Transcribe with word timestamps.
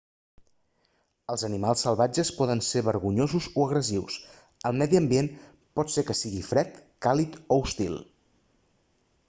els 1.33 1.43
animals 1.47 1.83
salvatges 1.87 2.31
poden 2.37 2.63
ser 2.69 2.81
vergonyosos 2.87 3.49
o 3.51 3.67
agressius 3.67 4.17
el 4.71 4.81
medi 4.83 5.01
ambient 5.03 5.29
pot 5.81 5.95
ser 5.97 6.07
que 6.11 6.19
sigui 6.23 6.43
fred 6.51 6.83
càlid 7.07 7.37
o 7.41 7.59
hostil 7.61 8.01